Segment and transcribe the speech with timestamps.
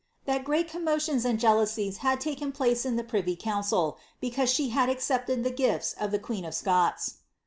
[0.25, 4.89] "that great coa lions and jealousies had laken place in the privy council, because had
[4.89, 7.17] accepted the gifts of the queen of Scots."